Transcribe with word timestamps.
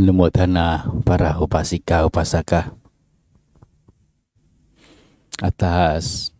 Anumodana 0.00 0.88
para 1.04 1.36
upasika 1.36 2.08
upasaka. 2.08 2.72
Atas 5.44 6.32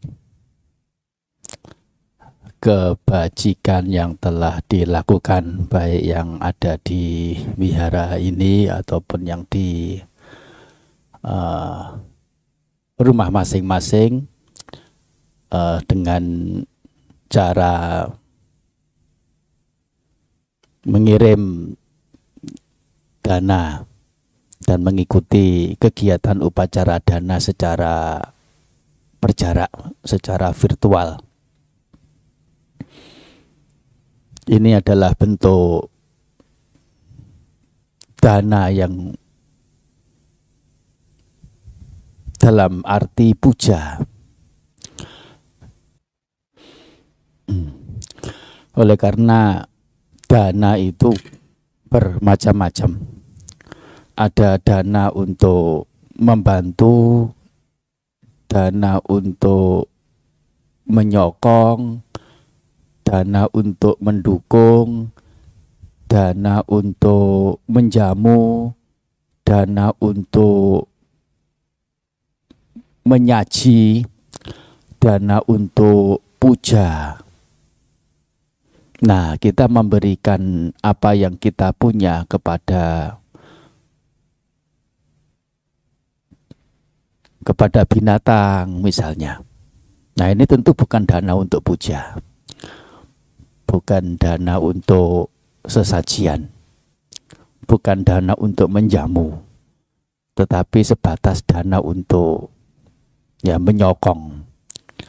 kebajikan 2.56 3.84
yang 3.92 4.16
telah 4.16 4.64
dilakukan 4.64 5.68
baik 5.68 6.08
yang 6.08 6.40
ada 6.40 6.80
di 6.80 7.36
wihara 7.60 8.16
ini 8.16 8.64
ataupun 8.72 9.28
yang 9.28 9.44
di 9.44 10.00
uh, 11.20 12.00
rumah 12.96 13.28
masing-masing 13.28 14.24
uh, 15.52 15.84
dengan 15.84 16.24
cara 17.28 18.08
mengirim 20.88 21.76
dana 23.20 23.84
dan 24.60 24.84
mengikuti 24.84 25.74
kegiatan 25.80 26.44
upacara 26.44 27.00
dana 27.00 27.40
secara 27.40 28.20
berjarak, 29.20 29.72
secara 30.04 30.52
virtual. 30.52 31.20
Ini 34.50 34.82
adalah 34.82 35.14
bentuk 35.14 35.92
dana 38.18 38.72
yang 38.72 39.14
dalam 42.40 42.80
arti 42.88 43.36
puja. 43.36 44.00
Oleh 48.80 48.96
karena 48.96 49.66
dana 50.24 50.78
itu 50.78 51.12
bermacam-macam 51.90 53.09
ada 54.16 54.56
dana 54.60 55.12
untuk 55.12 55.86
membantu, 56.16 57.30
dana 58.50 58.98
untuk 59.06 59.86
menyokong, 60.90 62.02
dana 63.06 63.46
untuk 63.54 63.96
mendukung, 64.02 65.14
dana 66.10 66.66
untuk 66.66 67.62
menjamu, 67.70 68.74
dana 69.46 69.94
untuk 70.02 70.90
menyaji, 73.06 74.02
dana 74.98 75.38
untuk 75.46 76.26
puja. 76.42 77.22
Nah, 79.00 79.40
kita 79.40 79.64
memberikan 79.64 80.74
apa 80.84 81.16
yang 81.16 81.40
kita 81.40 81.72
punya 81.72 82.28
kepada 82.28 83.16
kepada 87.40 87.88
binatang 87.88 88.80
misalnya. 88.84 89.40
Nah 90.20 90.28
ini 90.28 90.44
tentu 90.44 90.76
bukan 90.76 91.08
dana 91.08 91.32
untuk 91.32 91.64
puja, 91.64 92.18
bukan 93.64 94.20
dana 94.20 94.60
untuk 94.60 95.32
sesajian, 95.64 96.52
bukan 97.64 98.04
dana 98.04 98.36
untuk 98.36 98.68
menjamu, 98.68 99.40
tetapi 100.36 100.84
sebatas 100.84 101.40
dana 101.46 101.80
untuk 101.80 102.52
ya 103.40 103.56
menyokong 103.56 104.44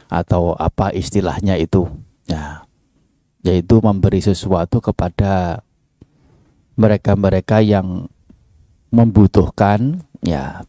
atau 0.08 0.56
apa 0.56 0.88
istilahnya 0.96 1.60
itu, 1.60 1.84
ya, 2.24 2.64
yaitu 3.44 3.80
memberi 3.84 4.24
sesuatu 4.24 4.80
kepada 4.80 5.60
mereka-mereka 6.80 7.60
yang 7.60 8.08
membutuhkan 8.88 10.00
ya 10.24 10.64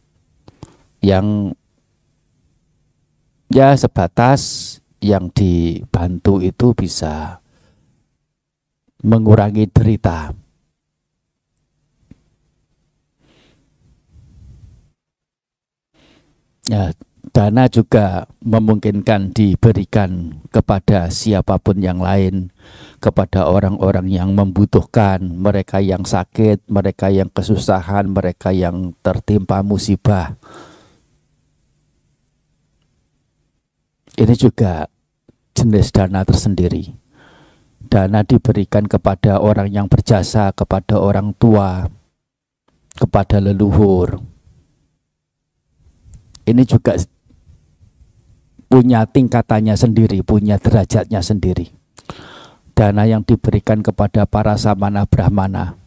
yang 1.04 1.52
ya 3.52 3.76
sebatas 3.76 4.80
yang 5.04 5.28
dibantu 5.28 6.40
itu 6.40 6.72
bisa 6.72 7.44
mengurangi 9.04 9.68
derita. 9.68 10.32
Ya, 16.64 16.96
dana 17.36 17.68
juga 17.68 18.24
memungkinkan 18.40 19.36
diberikan 19.36 20.40
kepada 20.48 21.12
siapa 21.12 21.60
pun 21.60 21.76
yang 21.84 22.00
lain, 22.00 22.48
kepada 23.04 23.44
orang-orang 23.44 24.08
yang 24.08 24.32
membutuhkan, 24.32 25.20
mereka 25.20 25.84
yang 25.84 26.08
sakit, 26.08 26.64
mereka 26.72 27.12
yang 27.12 27.28
kesusahan, 27.28 28.08
mereka 28.08 28.56
yang 28.56 28.96
tertimpa 29.04 29.60
musibah. 29.60 30.40
Ini 34.14 34.34
juga 34.38 34.86
jenis 35.58 35.90
dana 35.90 36.22
tersendiri. 36.22 36.94
Dana 37.84 38.22
diberikan 38.22 38.86
kepada 38.86 39.42
orang 39.42 39.70
yang 39.74 39.86
berjasa, 39.90 40.54
kepada 40.54 41.02
orang 41.02 41.34
tua, 41.34 41.90
kepada 42.94 43.42
leluhur. 43.42 44.22
Ini 46.46 46.62
juga 46.62 46.94
punya 48.70 49.02
tingkatannya 49.06 49.74
sendiri, 49.74 50.22
punya 50.22 50.62
derajatnya 50.62 51.18
sendiri. 51.18 51.74
Dana 52.74 53.06
yang 53.06 53.22
diberikan 53.22 53.82
kepada 53.82 54.26
para 54.26 54.54
samana 54.58 55.06
brahmana, 55.06 55.78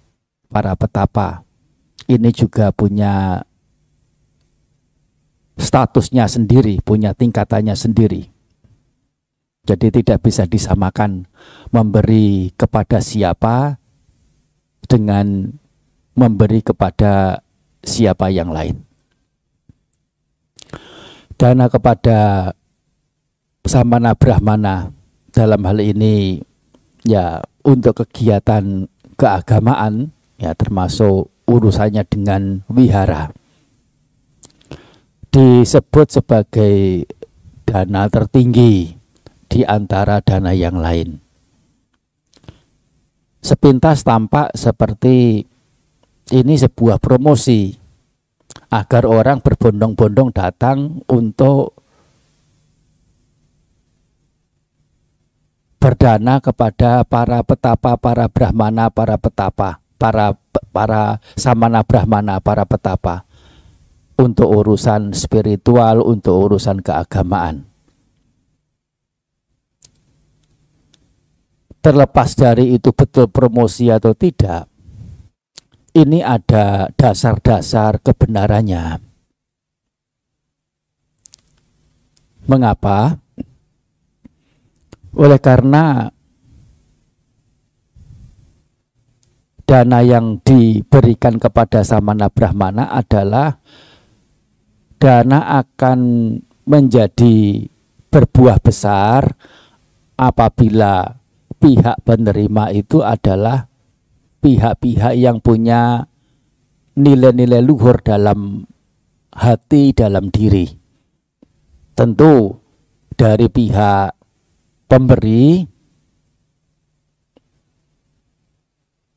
para 0.47 0.75
petapa, 0.75 1.43
ini 2.07 2.31
juga 2.31 2.71
punya 2.71 3.43
statusnya 5.57 6.29
sendiri, 6.29 6.79
punya 6.85 7.17
tingkatannya 7.17 7.73
sendiri. 7.73 8.29
Jadi 9.67 9.99
tidak 9.99 10.23
bisa 10.23 10.47
disamakan 10.47 11.27
memberi 11.75 12.55
kepada 12.55 13.03
siapa 13.03 13.75
dengan 14.87 15.51
memberi 16.15 16.63
kepada 16.63 17.43
siapa 17.83 18.31
yang 18.31 18.55
lain. 18.55 18.79
Dana 21.35 21.67
kepada 21.67 22.49
samana 23.67 24.15
brahmana 24.15 24.89
dalam 25.35 25.61
hal 25.67 25.83
ini 25.83 26.41
ya 27.03 27.43
untuk 27.61 28.07
kegiatan 28.07 28.87
keagamaan 29.19 30.15
ya 30.39 30.55
termasuk 30.57 31.29
urusannya 31.45 32.07
dengan 32.07 32.65
wihara 32.71 33.29
disebut 35.31 36.07
sebagai 36.07 37.05
dana 37.67 38.07
tertinggi 38.07 38.95
di 39.47 39.61
antara 39.67 40.23
dana 40.23 40.55
yang 40.55 40.79
lain. 40.79 41.19
Sepintas 43.43 44.03
tampak 44.03 44.55
seperti 44.55 45.43
ini 46.35 46.53
sebuah 46.59 46.99
promosi 46.99 47.71
agar 48.67 49.07
orang 49.07 49.39
berbondong-bondong 49.39 50.35
datang 50.35 50.99
untuk 51.07 51.71
berdana 55.79 56.43
kepada 56.43 57.07
para 57.07 57.39
petapa, 57.47 57.95
para 57.95 58.27
brahmana, 58.27 58.91
para 58.91 59.15
petapa, 59.15 59.79
para 59.95 60.35
para 60.75 61.23
samana 61.39 61.85
brahmana, 61.87 62.43
para 62.43 62.67
petapa 62.67 63.26
untuk 64.17 64.49
urusan 64.49 65.13
spiritual, 65.13 66.01
untuk 66.01 66.33
urusan 66.49 66.81
keagamaan. 66.81 67.69
Terlepas 71.77 72.35
dari 72.35 72.75
itu 72.75 72.91
betul 72.91 73.31
promosi 73.31 73.87
atau 73.87 74.11
tidak, 74.11 74.67
ini 75.95 76.19
ada 76.19 76.91
dasar-dasar 76.91 78.03
kebenarannya. 78.03 78.99
Mengapa? 82.47 83.17
Oleh 85.17 85.39
karena 85.39 86.11
dana 89.67 89.99
yang 89.99 90.39
diberikan 90.45 91.35
kepada 91.41 91.83
Samana 91.83 92.31
Brahmana 92.31 92.87
adalah 92.87 93.59
dana 94.97 95.61
akan 95.61 95.99
menjadi 96.67 97.69
berbuah 98.09 98.59
besar 98.59 99.37
apabila 100.17 101.21
pihak 101.61 102.01
penerima 102.01 102.73
itu 102.73 103.05
adalah 103.05 103.69
pihak-pihak 104.41 105.13
yang 105.17 105.41
punya 105.41 106.05
nilai-nilai 106.97 107.61
luhur 107.61 108.01
dalam 108.01 108.65
hati, 109.33 109.93
dalam 109.93 110.33
diri. 110.33 110.65
Tentu 111.93 112.57
dari 113.13 113.49
pihak 113.49 114.13
pemberi 114.89 115.65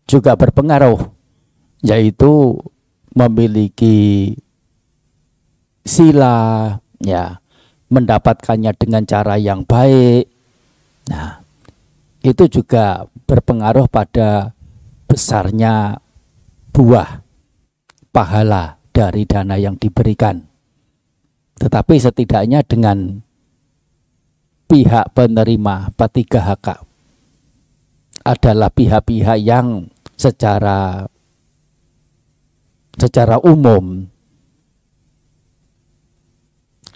juga 0.08 0.34
berpengaruh 0.34 1.00
yaitu 1.86 2.56
memiliki 3.14 4.34
sila 5.84 6.76
ya 7.00 7.40
mendapatkannya 7.90 8.72
dengan 8.78 9.02
cara 9.04 9.34
yang 9.36 9.66
baik. 9.66 10.30
Nah 11.10 11.42
itu 12.20 12.44
juga 12.46 13.08
berpengaruh 13.26 13.88
pada 13.88 14.52
besarnya 15.08 15.98
buah 16.70 17.24
pahala 18.14 18.78
dari 18.94 19.26
dana 19.26 19.56
yang 19.58 19.74
diberikan. 19.80 20.46
Tetapi 21.60 21.94
setidaknya 21.98 22.64
dengan 22.64 23.20
pihak 24.70 25.12
penerima 25.12 25.90
P3 25.98 26.20
HK 26.30 26.68
adalah 28.22 28.70
pihak-pihak 28.70 29.38
yang 29.42 29.90
secara 30.14 31.08
secara 33.00 33.40
umum 33.40 34.06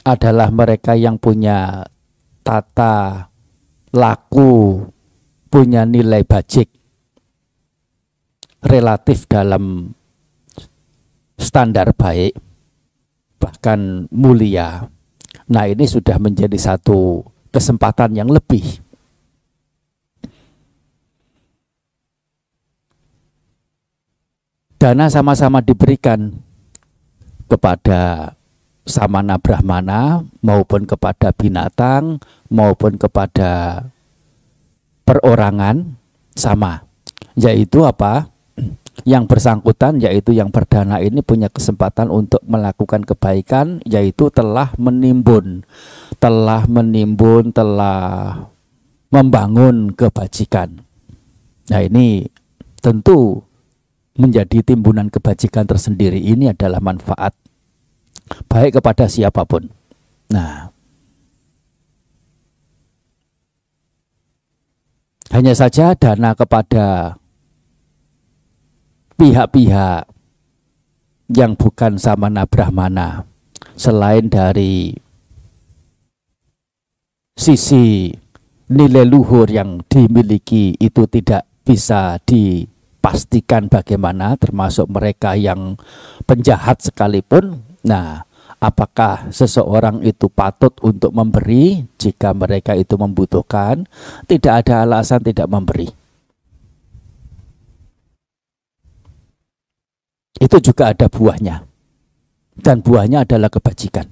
adalah 0.05 0.53
mereka 0.53 0.93
yang 0.93 1.17
punya 1.17 1.89
tata 2.45 3.29
laku, 3.91 4.85
punya 5.49 5.89
nilai 5.89 6.21
bajik 6.29 6.69
relatif 8.65 9.29
dalam 9.29 9.93
standar 11.37 11.93
baik, 11.93 12.33
bahkan 13.37 14.09
mulia. 14.09 14.89
Nah, 15.45 15.69
ini 15.69 15.85
sudah 15.85 16.17
menjadi 16.17 16.57
satu 16.57 17.21
kesempatan 17.53 18.17
yang 18.17 18.33
lebih. 18.33 18.81
Dana 24.81 25.09
sama-sama 25.09 25.65
diberikan 25.65 26.45
kepada 27.49 28.33
samana 28.85 29.41
brahmana 29.41 30.23
maupun 30.45 30.85
kepada 30.85 31.33
binatang 31.33 32.21
maupun 32.53 33.01
kepada 33.01 33.83
perorangan 35.09 35.97
sama. 36.37 36.85
Yaitu 37.35 37.83
apa? 37.83 38.29
Yang 39.03 39.27
bersangkutan 39.27 39.99
yaitu 39.99 40.31
yang 40.31 40.55
berdana 40.55 41.03
ini 41.03 41.19
punya 41.21 41.51
kesempatan 41.51 42.09
untuk 42.15 42.39
melakukan 42.47 43.03
kebaikan 43.03 43.83
yaitu 43.83 44.31
telah 44.31 44.71
menimbun. 44.79 45.67
Telah 46.23 46.65
menimbun 46.71 47.51
telah 47.51 48.47
membangun 49.11 49.91
kebajikan. 49.93 50.79
Nah 51.73 51.81
ini 51.83 52.29
tentu 52.79 53.43
menjadi 54.15 54.63
timbunan 54.63 55.11
kebajikan 55.11 55.67
tersendiri. 55.67 56.23
Ini 56.23 56.55
adalah 56.55 56.79
manfaat 56.79 57.35
baik 58.49 58.81
kepada 58.81 59.05
siapa 59.07 59.45
pun. 59.45 59.69
Nah, 60.33 60.73
hanya 65.35 65.55
saja 65.57 65.99
dana 65.99 66.33
kepada 66.33 67.19
pihak-pihak 69.19 70.07
yang 71.33 71.57
bukan 71.57 71.97
samana 71.97 72.45
brahmana 72.45 73.25
selain 73.75 74.29
dari 74.29 74.95
sisi 77.35 78.15
nilai 78.71 79.05
luhur 79.05 79.51
yang 79.51 79.83
dimiliki 79.91 80.79
itu 80.79 81.05
tidak 81.11 81.45
bisa 81.67 82.23
dipastikan 82.23 83.67
bagaimana 83.67 84.39
termasuk 84.39 84.87
mereka 84.87 85.35
yang 85.35 85.81
penjahat 86.29 86.79
sekalipun 86.85 87.74
Nah, 87.85 88.25
apakah 88.59 89.29
seseorang 89.29 90.01
itu 90.01 90.33
patut 90.33 90.73
untuk 90.81 91.13
memberi 91.13 91.85
jika 92.01 92.33
mereka 92.33 92.73
itu 92.73 92.97
membutuhkan? 92.97 93.85
Tidak 94.25 94.53
ada 94.65 94.89
alasan 94.89 95.21
tidak 95.21 95.49
memberi. 95.53 95.89
Itu 100.41 100.59
juga 100.61 100.97
ada 100.97 101.07
buahnya. 101.13 101.65
Dan 102.55 102.81
buahnya 102.81 103.29
adalah 103.29 103.53
kebajikan. 103.53 104.09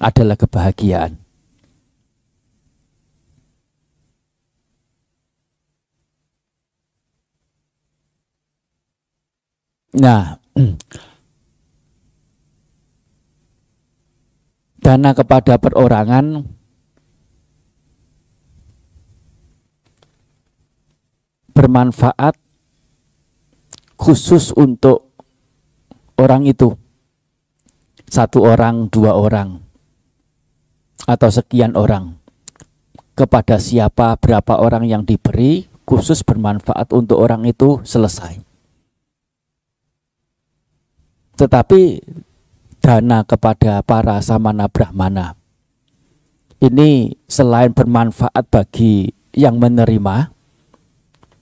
Adalah 0.00 0.36
kebahagiaan. 0.36 1.16
Nah, 9.96 10.36
dana 14.86 15.10
kepada 15.18 15.58
perorangan. 15.58 16.46
Bermanfaat 21.50 22.38
khusus 23.98 24.54
untuk 24.54 25.10
orang 26.14 26.46
itu. 26.46 26.78
Satu 28.06 28.46
orang 28.46 28.86
dua 28.86 29.18
orang 29.18 29.58
atau 31.10 31.34
sekian 31.34 31.74
orang. 31.74 32.22
Kepada 33.18 33.58
siapa 33.58 34.14
berapa 34.20 34.60
orang 34.62 34.86
yang 34.86 35.02
diberi 35.02 35.66
khusus 35.82 36.22
bermanfaat 36.22 36.94
untuk 36.94 37.18
orang 37.18 37.42
itu 37.48 37.82
selesai. 37.82 38.38
Tetapi 41.34 41.80
dana 42.86 43.26
kepada 43.26 43.82
para 43.82 44.22
samana 44.22 44.70
brahmana. 44.70 45.34
Ini 46.62 47.18
selain 47.26 47.74
bermanfaat 47.74 48.46
bagi 48.46 49.10
yang 49.34 49.58
menerima, 49.58 50.30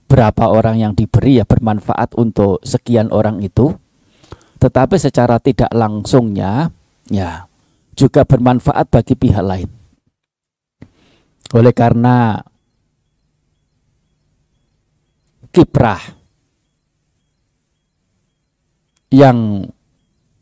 berapa 0.09 0.45
orang 0.49 0.81
yang 0.81 0.97
diberi 0.97 1.37
ya 1.37 1.45
bermanfaat 1.45 2.17
untuk 2.17 2.65
sekian 2.65 3.13
orang 3.13 3.45
itu, 3.45 3.77
tetapi 4.57 4.97
secara 4.97 5.37
tidak 5.37 5.69
langsungnya 5.69 6.73
ya 7.13 7.45
juga 7.93 8.25
bermanfaat 8.25 8.89
bagi 8.89 9.13
pihak 9.13 9.45
lain. 9.45 9.69
Oleh 11.53 11.71
karena 11.77 12.41
kiprah 15.53 16.01
yang 19.13 19.69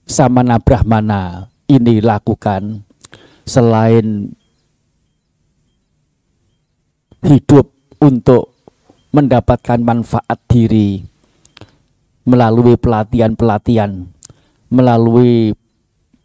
Samana 0.04 0.60
Brahmana 0.60 1.48
ini 1.72 2.04
lakukan 2.04 2.84
selain 3.48 4.36
hidup 7.24 7.72
untuk 8.04 8.52
mendapatkan 9.16 9.80
manfaat 9.80 10.44
diri 10.52 11.08
melalui 12.28 12.76
pelatihan-pelatihan, 12.76 14.12
melalui 14.68 15.56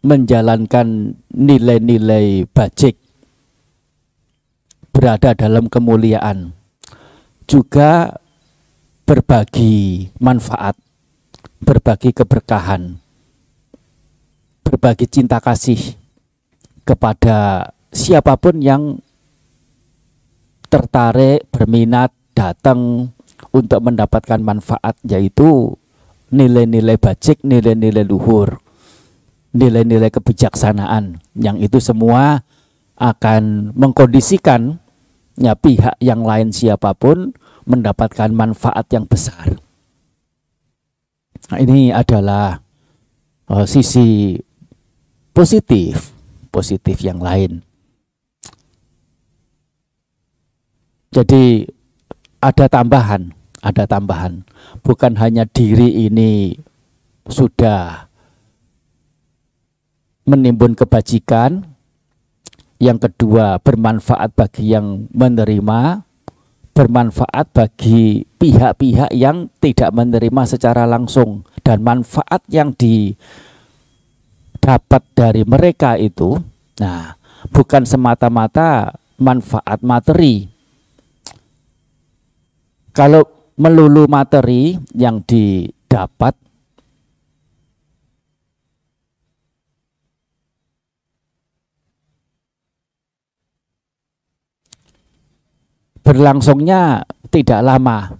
menjalankan 0.03 1.15
nilai-nilai 1.31 2.51
bajik 2.51 2.99
berada 4.91 5.31
dalam 5.31 5.71
kemuliaan, 5.71 6.51
juga 7.47 8.19
berbagi 9.07 10.11
manfaat, 10.19 10.75
berbagi 11.63 12.11
keberkahan 12.11 12.99
berbagi 14.69 15.09
cinta 15.09 15.41
kasih 15.41 15.97
kepada 16.85 17.73
siapa 17.89 18.37
pun 18.37 18.61
yang 18.61 19.01
tertarik, 20.69 21.49
berminat, 21.49 22.13
datang 22.37 23.09
untuk 23.49 23.81
mendapatkan 23.81 24.37
manfaat 24.37 24.93
yaitu 25.01 25.73
nilai-nilai 26.29 27.01
bajik, 27.01 27.41
nilai-nilai 27.41 28.05
luhur, 28.05 28.61
nilai-nilai 29.57 30.13
kebijaksanaan 30.13 31.17
yang 31.33 31.57
itu 31.57 31.81
semua 31.81 32.45
akan 32.93 33.73
mengkondisikan 33.73 34.77
ya 35.33 35.57
pihak 35.57 35.97
yang 35.97 36.21
lain 36.21 36.53
siapa 36.53 36.93
pun 36.93 37.33
mendapatkan 37.65 38.29
manfaat 38.29 38.85
yang 38.93 39.09
besar. 39.09 39.57
Nah, 41.49 41.57
ini 41.57 41.89
adalah 41.89 42.61
uh, 43.49 43.65
sisi 43.65 44.37
positif, 45.39 46.11
positif 46.51 46.99
yang 46.99 47.23
lain. 47.23 47.63
Jadi 51.15 51.63
ada 52.43 52.67
tambahan, 52.67 53.31
ada 53.63 53.87
tambahan. 53.87 54.43
Bukan 54.83 55.15
hanya 55.15 55.47
diri 55.47 56.11
ini 56.11 56.59
sudah 57.23 58.11
menimbun 60.27 60.75
kebajikan, 60.75 61.71
yang 62.83 62.99
kedua 62.99 63.63
bermanfaat 63.63 64.35
bagi 64.35 64.75
yang 64.75 65.07
menerima, 65.15 66.03
bermanfaat 66.75 67.47
bagi 67.55 68.27
pihak-pihak 68.35 69.15
yang 69.15 69.47
tidak 69.63 69.95
menerima 69.95 70.43
secara 70.43 70.83
langsung 70.83 71.47
dan 71.63 71.79
manfaat 71.79 72.43
yang 72.51 72.75
didapat 74.69 75.01
dari 75.17 75.41
mereka 75.49 75.97
itu 75.97 76.37
nah 76.77 77.17
bukan 77.49 77.89
semata-mata 77.89 78.93
manfaat 79.17 79.81
materi 79.81 80.45
kalau 82.93 83.25
melulu 83.57 84.05
materi 84.05 84.77
yang 84.93 85.25
didapat 85.25 86.37
berlangsungnya 96.05 97.05
tidak 97.29 97.61
lama. 97.61 98.17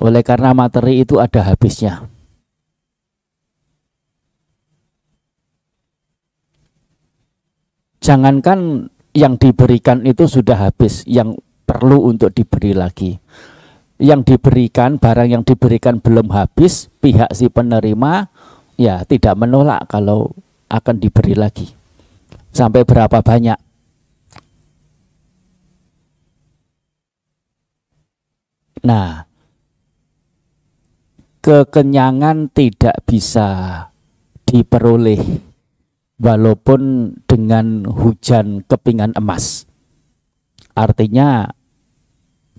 Oleh 0.00 0.24
karena 0.24 0.56
materi 0.56 1.04
itu 1.04 1.20
ada 1.20 1.44
habisnya. 1.44 2.15
Jangankan 8.06 8.86
yang 9.18 9.34
diberikan 9.34 10.06
itu 10.06 10.30
sudah 10.30 10.70
habis, 10.70 11.02
yang 11.10 11.34
perlu 11.66 12.06
untuk 12.06 12.30
diberi 12.30 12.70
lagi. 12.70 13.18
Yang 13.98 14.38
diberikan, 14.38 15.02
barang 15.02 15.26
yang 15.26 15.42
diberikan 15.42 15.98
belum 15.98 16.30
habis, 16.30 16.86
pihak 17.02 17.34
si 17.34 17.50
penerima 17.50 18.30
ya 18.78 19.02
tidak 19.02 19.34
menolak 19.34 19.90
kalau 19.90 20.30
akan 20.70 21.02
diberi 21.02 21.34
lagi. 21.34 21.66
Sampai 22.54 22.86
berapa 22.86 23.18
banyak? 23.18 23.58
Nah, 28.86 29.26
kekenyangan 31.42 32.54
tidak 32.54 33.02
bisa 33.02 33.50
diperoleh 34.46 35.45
walaupun 36.16 37.12
dengan 37.28 37.84
hujan 37.84 38.64
kepingan 38.64 39.12
emas. 39.16 39.68
Artinya 40.76 41.48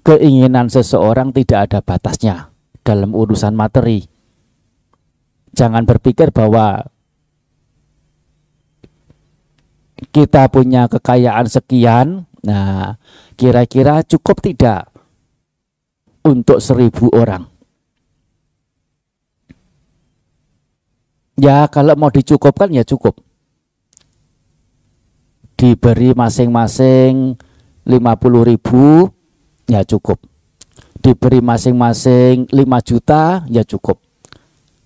keinginan 0.01 0.69
seseorang 0.69 1.33
tidak 1.33 1.69
ada 1.69 1.79
batasnya 1.81 2.35
dalam 2.81 3.13
urusan 3.13 3.53
materi. 3.53 4.05
Jangan 5.57 5.83
berpikir 5.89 6.29
bahwa 6.29 6.85
kita 10.13 10.47
punya 10.53 10.85
kekayaan 10.85 11.49
sekian, 11.49 12.29
nah 12.45 13.01
kira-kira 13.33 14.05
cukup 14.05 14.37
tidak 14.45 14.93
untuk 16.21 16.61
seribu 16.61 17.09
orang. 17.13 17.49
Ya 21.37 21.69
kalau 21.69 21.93
mau 21.93 22.09
dicukupkan 22.09 22.73
ya 22.73 22.81
cukup. 22.81 23.26
Diberi 25.57 26.13
masing-masing 26.13 27.33
50 27.83 28.49
ribu 28.53 29.09
ya 29.65 29.81
cukup. 29.81 30.21
Diberi 31.01 31.41
masing-masing 31.41 32.45
5 32.53 32.53
juta 32.85 33.41
ya 33.49 33.65
cukup. 33.65 33.97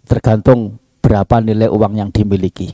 Tergantung 0.07 0.79
berapa 1.03 1.43
nilai 1.43 1.67
uang 1.67 1.99
yang 1.99 2.09
dimiliki. 2.09 2.71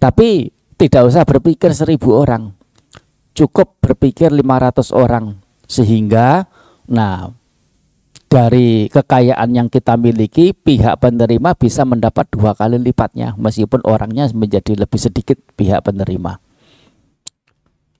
Tapi 0.00 0.48
tidak 0.80 1.12
usah 1.12 1.24
berpikir 1.28 1.72
seribu 1.76 2.16
orang. 2.16 2.56
Cukup 3.36 3.80
berpikir 3.84 4.32
500 4.32 4.96
orang 4.96 5.44
sehingga 5.64 6.48
nah 6.84 7.32
dari 8.34 8.90
kekayaan 8.90 9.54
yang 9.54 9.70
kita 9.70 9.94
miliki 9.94 10.50
pihak 10.50 10.98
penerima 10.98 11.54
bisa 11.54 11.86
mendapat 11.86 12.26
dua 12.34 12.58
kali 12.58 12.82
lipatnya 12.82 13.38
meskipun 13.38 13.86
orangnya 13.86 14.26
menjadi 14.34 14.74
lebih 14.74 14.98
sedikit 14.98 15.38
pihak 15.54 15.86
penerima. 15.86 16.42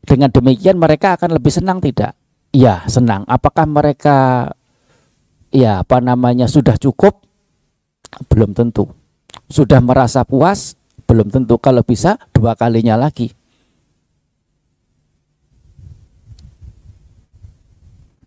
Dengan 0.03 0.35
demikian 0.35 0.83
mereka 0.83 1.15
akan 1.15 1.39
lebih 1.39 1.55
senang 1.55 1.79
tidak? 1.79 2.19
Ya, 2.51 2.83
senang. 2.91 3.23
Apakah 3.31 3.63
mereka 3.63 4.51
ya 5.55 5.87
apa 5.87 6.03
namanya 6.03 6.51
sudah 6.51 6.75
cukup? 6.83 7.23
Belum 8.27 8.51
tentu. 8.51 8.91
Sudah 9.47 9.79
merasa 9.79 10.27
puas? 10.27 10.75
Belum 11.07 11.31
tentu. 11.31 11.63
Kalau 11.63 11.87
bisa 11.87 12.19
dua 12.35 12.59
kalinya 12.59 12.99
lagi. 12.99 13.31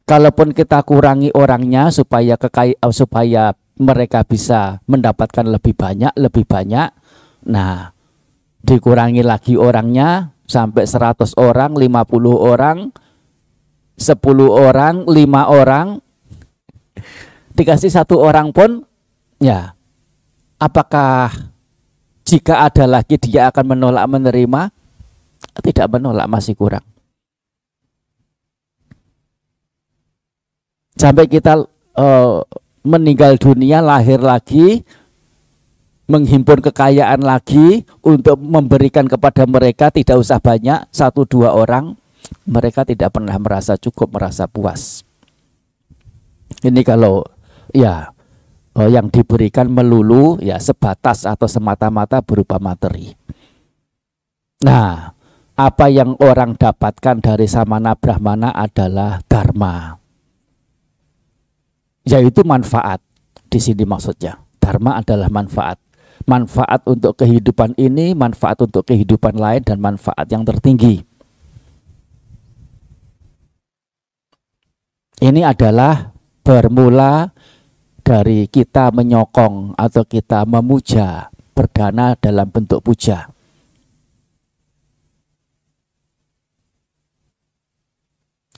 Kalaupun 0.08 0.56
kita 0.56 0.82
kurangi 0.88 1.30
orangnya 1.36 1.92
supaya 1.92 2.40
kekai 2.40 2.80
uh, 2.80 2.96
supaya 2.96 3.52
mereka 3.78 4.24
bisa 4.24 4.80
mendapatkan 4.88 5.44
lebih 5.44 5.76
banyak 5.76 6.16
lebih 6.16 6.48
banyak 6.48 6.90
nah 7.44 7.92
dikurangi 8.64 9.22
lagi 9.22 9.60
orangnya 9.60 10.32
sampai 10.48 10.88
100 10.88 11.36
orang 11.38 11.76
50 11.76 11.84
orang 12.34 12.78
10 14.00 14.16
orang 14.48 14.96
5 15.06 15.12
orang 15.60 15.88
dikasih 17.54 17.92
satu 17.92 18.24
orang 18.24 18.56
pun 18.56 18.88
ya 19.44 19.76
apakah 20.58 21.36
jika 22.24 22.68
ada 22.68 22.84
lagi 22.84 23.16
dia 23.16 23.48
akan 23.48 23.78
menolak 23.78 24.04
menerima? 24.12 24.68
Tidak 25.64 25.88
menolak 25.88 26.28
masih 26.28 26.54
kurang 26.54 26.84
sampai 30.98 31.30
kita 31.30 31.62
uh, 31.96 32.42
meninggal 32.82 33.38
dunia 33.38 33.80
lahir 33.80 34.18
lagi 34.18 34.82
menghimpun 36.08 36.64
kekayaan 36.64 37.20
lagi 37.20 37.84
untuk 38.00 38.40
memberikan 38.40 39.06
kepada 39.06 39.44
mereka 39.44 39.92
tidak 39.92 40.18
usah 40.24 40.40
banyak 40.40 40.88
satu 40.90 41.28
dua 41.28 41.54
orang 41.54 42.00
mereka 42.48 42.88
tidak 42.88 43.16
pernah 43.16 43.36
merasa 43.40 43.76
cukup 43.76 44.16
merasa 44.16 44.48
puas. 44.48 45.04
Ini 46.64 46.80
kalau 46.88 47.28
ya 47.76 48.16
oh, 48.80 48.88
yang 48.88 49.12
diberikan 49.12 49.68
melulu 49.68 50.40
ya 50.40 50.56
sebatas 50.64 51.28
atau 51.28 51.46
semata-mata 51.46 52.24
berupa 52.24 52.56
materi. 52.56 53.12
Nah 54.64 55.12
apa 55.60 55.86
yang 55.92 56.16
orang 56.24 56.56
dapatkan 56.56 57.20
dari 57.20 57.52
samana 57.52 58.00
brahmana 58.00 58.56
adalah 58.56 59.20
dharma 59.28 60.07
yaitu 62.08 62.42
manfaat. 62.48 63.04
Di 63.48 63.60
sini 63.60 63.84
maksudnya. 63.84 64.40
Dharma 64.58 65.00
adalah 65.00 65.28
manfaat. 65.28 65.80
Manfaat 66.28 66.84
untuk 66.90 67.16
kehidupan 67.20 67.78
ini, 67.80 68.12
manfaat 68.12 68.60
untuk 68.64 68.84
kehidupan 68.88 69.38
lain, 69.38 69.64
dan 69.64 69.80
manfaat 69.80 70.28
yang 70.28 70.44
tertinggi. 70.44 71.04
Ini 75.18 75.42
adalah 75.50 76.14
bermula 76.44 77.32
dari 78.04 78.46
kita 78.48 78.94
menyokong 78.94 79.76
atau 79.76 80.04
kita 80.06 80.46
memuja 80.46 81.32
perdana 81.58 82.14
dalam 82.20 82.48
bentuk 82.48 82.86
puja. 82.86 83.28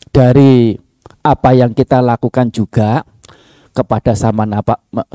Dari 0.09 0.73
apa 1.23 1.49
yang 1.53 1.71
kita 1.71 2.01
lakukan 2.01 2.51
juga 2.51 3.05
kepada 3.79 4.11
samana, 4.11 4.59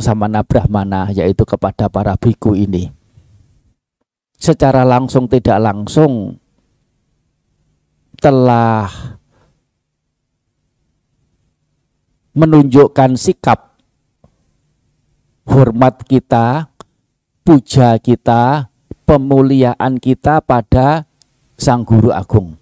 samana 0.00 0.40
brahmana 0.40 1.12
yaitu 1.12 1.44
kepada 1.44 1.92
para 1.92 2.16
biku 2.16 2.56
ini 2.56 2.88
secara 4.44 4.84
langsung 4.84 5.28
tidak 5.28 5.56
langsung 5.60 6.36
telah 8.20 8.88
menunjukkan 12.34 13.14
sikap 13.14 13.76
hormat 15.46 16.02
kita, 16.04 16.72
puja 17.46 17.96
kita, 18.00 18.68
pemuliaan 19.06 20.02
kita 20.02 20.42
pada 20.42 21.06
Sang 21.54 21.86
Guru 21.86 22.10
Agung. 22.10 22.58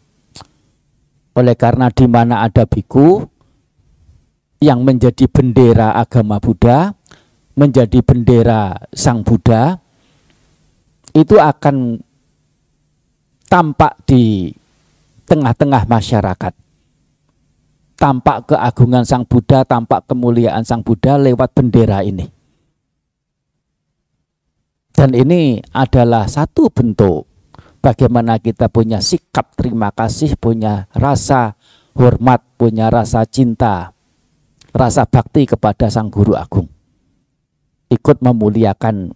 Oleh 1.33 1.57
karena 1.57 1.89
di 1.89 2.05
mana 2.05 2.45
ada 2.45 2.69
biku, 2.69 3.25
yang 4.63 4.87
menjadi 4.87 5.27
bendera 5.27 5.99
agama 5.99 6.39
Buddha, 6.39 6.95
menjadi 7.59 7.99
bendera 7.99 8.79
Sang 8.95 9.27
Buddha, 9.27 9.75
itu 11.11 11.35
akan 11.35 11.99
tampak 13.51 13.99
di 14.07 14.55
tengah-tengah 15.27 15.91
masyarakat. 15.91 16.55
Tampak 17.99 18.55
keagungan 18.55 19.03
Sang 19.03 19.27
Buddha, 19.27 19.67
tampak 19.67 20.07
kemuliaan 20.07 20.63
Sang 20.63 20.87
Buddha 20.87 21.19
lewat 21.19 21.59
bendera 21.59 22.07
ini. 22.07 22.31
Dan 24.95 25.19
ini 25.19 25.59
adalah 25.75 26.31
satu 26.31 26.71
bentuk 26.71 27.27
bagaimana 27.83 28.39
kita 28.39 28.71
punya 28.71 29.03
sikap 29.03 29.59
terima 29.59 29.91
kasih, 29.91 30.39
punya 30.39 30.87
rasa 30.95 31.59
hormat, 31.99 32.47
punya 32.55 32.87
rasa 32.87 33.27
cinta 33.27 33.91
rasa 34.73 35.05
bakti 35.05 35.45
kepada 35.45 35.93
sang 35.93 36.09
guru 36.09 36.33
agung. 36.33 36.69
Ikut 37.93 38.25
memuliakan 38.25 39.13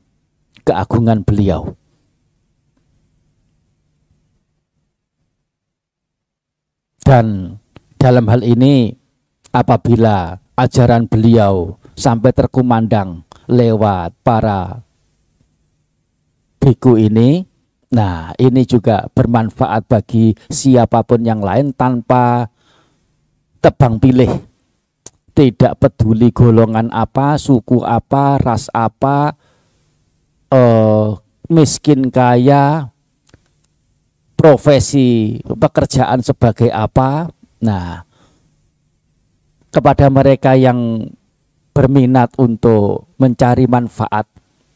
keagungan 0.63 1.25
beliau. 1.25 1.73
Dan 7.07 7.57
dalam 7.97 8.27
hal 8.27 8.43
ini 8.43 8.91
apabila 9.55 10.37
ajaran 10.59 11.07
beliau 11.07 11.79
sampai 11.95 12.35
terkumandang 12.35 13.23
lewat 13.47 14.11
para 14.27 14.83
biku 16.59 16.99
ini, 16.99 17.47
nah 17.95 18.35
ini 18.43 18.67
juga 18.67 19.07
bermanfaat 19.15 19.87
bagi 19.87 20.35
siapa 20.51 21.07
pun 21.07 21.23
yang 21.23 21.39
lain 21.39 21.71
tanpa 21.71 22.51
tebang 23.63 24.03
pilih. 24.03 24.56
Tidak 25.37 25.76
peduli 25.76 26.33
golongan 26.33 26.88
apa, 26.88 27.37
suku 27.37 27.85
apa, 27.85 28.40
ras 28.40 28.73
apa, 28.73 29.37
eh, 30.49 31.09
miskin 31.52 32.09
kaya, 32.09 32.88
profesi 34.33 35.37
pekerjaan 35.45 36.25
sebagai 36.25 36.73
apa. 36.73 37.28
Nah, 37.61 38.00
kepada 39.69 40.09
mereka 40.09 40.57
yang 40.57 41.05
berminat 41.76 42.33
untuk 42.40 43.12
mencari 43.21 43.69
manfaat 43.69 44.25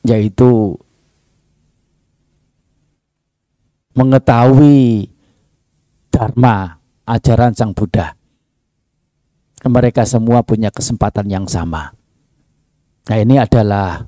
yaitu 0.04 0.76
mengetahui 3.96 5.08
dharma 6.12 6.76
ajaran 7.08 7.56
Sang 7.56 7.72
Buddha. 7.72 8.19
Mereka 9.60 10.08
semua 10.08 10.40
punya 10.40 10.72
kesempatan 10.72 11.28
yang 11.28 11.44
sama. 11.44 11.92
Nah, 13.08 13.18
ini 13.20 13.36
adalah 13.36 14.00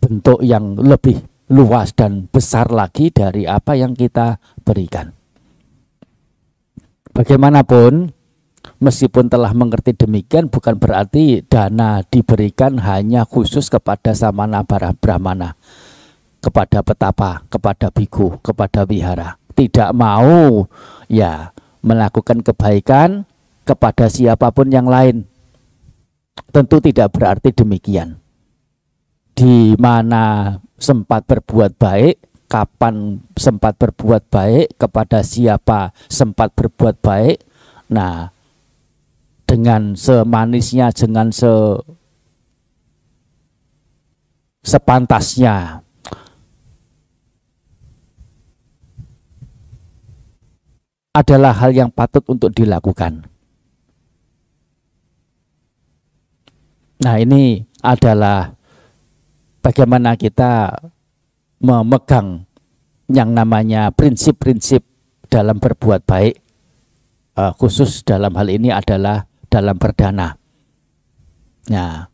bentuk 0.00 0.40
yang 0.40 0.76
lebih 0.76 1.20
luas 1.52 1.92
dan 1.92 2.24
besar 2.32 2.72
lagi 2.72 3.12
dari 3.12 3.44
apa 3.44 3.76
yang 3.76 3.92
kita 3.92 4.40
berikan. 4.64 5.12
Bagaimanapun, 7.12 8.14
Meskipun 8.84 9.32
telah 9.32 9.54
mengerti 9.56 9.96
demikian 9.96 10.52
bukan 10.52 10.76
berarti 10.76 11.40
dana 11.46 12.04
diberikan 12.04 12.76
hanya 12.82 13.24
khusus 13.24 13.72
kepada 13.72 14.12
samana 14.12 14.60
para 14.60 14.92
brahmana, 14.92 15.56
kepada 16.42 16.84
petapa, 16.84 17.48
kepada 17.48 17.88
biku, 17.88 18.36
kepada 18.44 18.84
wihara. 18.84 19.40
Tidak 19.54 19.94
mau 19.94 20.66
ya 21.08 21.54
melakukan 21.80 22.42
kebaikan 22.42 23.24
kepada 23.64 24.06
siapa 24.06 24.52
pun 24.52 24.68
yang 24.68 24.86
lain. 24.86 25.24
Tentu 26.52 26.78
tidak 26.78 27.16
berarti 27.16 27.50
demikian. 27.50 28.20
Di 29.34 29.74
mana 29.74 30.54
sempat 30.78 31.26
berbuat 31.26 31.74
baik, 31.74 32.46
kapan 32.46 33.18
sempat 33.34 33.74
berbuat 33.74 34.30
baik, 34.30 34.78
kepada 34.78 35.26
siapa 35.26 35.90
sempat 36.06 36.54
berbuat 36.54 37.02
baik. 37.02 37.42
Nah, 37.90 38.30
dengan 39.42 39.98
semanisnya, 39.98 40.94
dengan 40.94 41.34
se 41.34 41.50
sepantasnya. 44.62 45.84
adalah 51.14 51.54
hal 51.54 51.70
yang 51.70 51.94
patut 51.94 52.26
untuk 52.26 52.50
dilakukan. 52.50 53.33
Nah, 57.02 57.18
ini 57.18 57.58
adalah 57.82 58.54
bagaimana 59.58 60.14
kita 60.14 60.70
memegang 61.58 62.46
yang 63.10 63.34
namanya 63.34 63.90
prinsip-prinsip 63.90 64.86
dalam 65.26 65.58
berbuat 65.58 66.06
baik, 66.06 66.38
uh, 67.34 67.52
khusus 67.58 68.06
dalam 68.06 68.32
hal 68.38 68.46
ini 68.46 68.70
adalah 68.70 69.26
dalam 69.50 69.74
berdana. 69.74 70.38
Nah, 71.68 72.06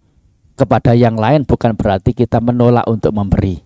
kepada 0.57 0.97
yang 0.97 1.21
lain 1.21 1.45
bukan 1.45 1.77
berarti 1.77 2.16
kita 2.16 2.40
menolak 2.40 2.88
untuk 2.88 3.12
memberi, 3.12 3.61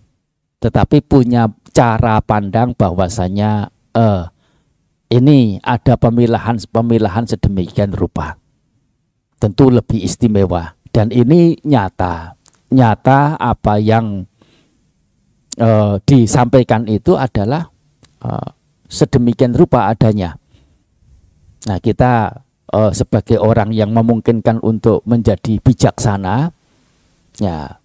tetapi 0.59 0.99
punya 1.05 1.47
cara 1.71 2.19
pandang 2.23 2.71
bahwasanya 2.71 3.69
eh, 3.93 4.23
ini 5.11 5.59
ada 5.61 5.99
pemilahan-pemilahan 5.99 7.27
sedemikian 7.27 7.93
rupa. 7.93 8.39
Tentu 9.37 9.67
lebih 9.69 10.01
istimewa 10.01 10.74
dan 10.95 11.11
ini 11.11 11.59
nyata. 11.67 12.39
Nyata 12.71 13.35
apa 13.35 13.75
yang 13.83 14.23
eh, 15.59 15.93
disampaikan 16.07 16.87
itu 16.87 17.19
adalah 17.19 17.67
eh, 18.23 18.49
sedemikian 18.87 19.51
rupa 19.51 19.91
adanya. 19.91 20.39
Nah, 21.67 21.81
kita 21.81 22.45
uh, 22.71 22.91
sebagai 22.91 23.39
orang 23.39 23.71
yang 23.71 23.89
memungkinkan 23.93 24.59
untuk 24.61 25.01
menjadi 25.05 25.57
bijaksana 25.61 26.51
ya 27.41 27.79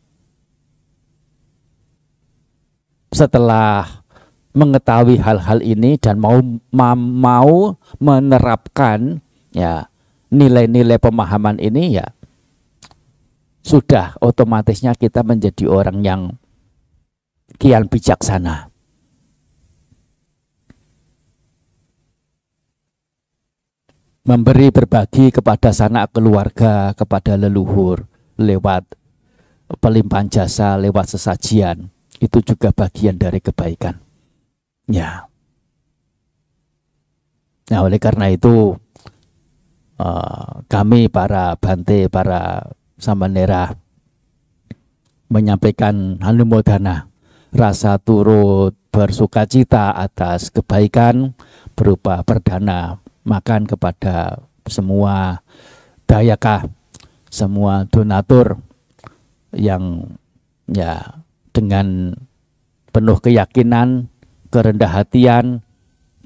setelah 3.11 4.05
mengetahui 4.55 5.19
hal-hal 5.19 5.63
ini 5.63 5.99
dan 5.99 6.19
mau 6.19 6.39
mau 6.75 7.75
menerapkan 7.99 9.23
ya 9.51 9.91
nilai-nilai 10.31 10.99
pemahaman 10.99 11.59
ini 11.59 11.99
ya 11.99 12.07
sudah 13.61 14.17
otomatisnya 14.25 14.97
kita 14.97 15.21
menjadi 15.23 15.69
orang 15.69 16.01
yang 16.01 16.23
kian 17.61 17.87
bijaksana. 17.87 18.71
memberi 24.31 24.71
berbagi 24.71 25.33
kepada 25.35 25.75
sanak 25.75 26.15
keluarga, 26.15 26.93
kepada 26.95 27.35
leluhur 27.35 28.05
lewat 28.39 28.87
pelimpahan 29.83 30.31
jasa, 30.31 30.79
lewat 30.79 31.19
sesajian. 31.19 31.91
Itu 32.21 32.39
juga 32.45 32.71
bagian 32.71 33.17
dari 33.17 33.43
kebaikan. 33.43 33.99
Ya. 34.87 35.27
Nah, 37.71 37.81
oleh 37.87 37.99
karena 37.99 38.31
itu 38.31 38.79
uh, 39.99 40.53
kami 40.71 41.11
para 41.11 41.59
bante, 41.59 42.07
para 42.07 42.71
samanera 43.01 43.75
menyampaikan 45.33 46.21
hanumodana 46.21 47.09
rasa 47.51 47.97
turut 47.99 48.77
bersuka 48.93 49.49
cita 49.49 49.95
atas 49.97 50.53
kebaikan 50.53 51.35
berupa 51.75 52.21
perdana 52.23 53.01
makan 53.25 53.65
kepada 53.65 54.43
semua 54.67 55.43
dayaka, 56.05 56.67
semua 57.31 57.87
donatur 57.87 58.59
yang 59.55 60.15
ya 60.71 61.23
dengan 61.51 62.15
penuh 62.91 63.19
keyakinan, 63.19 64.11
kerendah 64.51 64.91
hatian 64.91 65.63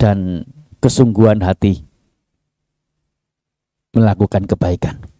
dan 0.01 0.49
kesungguhan 0.81 1.41
hati 1.45 1.85
melakukan 3.93 4.45
kebaikan. 4.49 5.14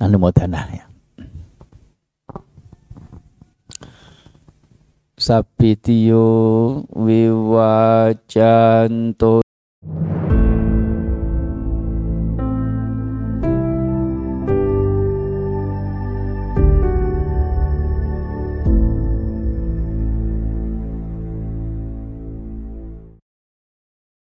Anumodana 0.00 0.56
ya. 0.58 0.86
Sabitiyo 5.16 6.84
viwajanto 6.96 8.64